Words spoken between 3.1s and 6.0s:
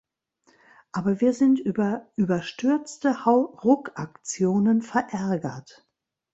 Hau-Ruck-Aktionen verärgert.